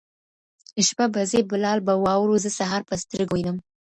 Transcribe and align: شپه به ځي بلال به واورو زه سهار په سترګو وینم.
شپه 0.87 1.05
به 1.13 1.21
ځي 1.31 1.41
بلال 1.51 1.79
به 1.87 1.93
واورو 2.03 2.41
زه 2.43 2.49
سهار 2.59 2.81
په 2.89 2.95
سترګو 3.03 3.33
وینم. 3.35 3.57